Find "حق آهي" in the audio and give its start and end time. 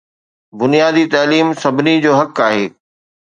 2.21-2.65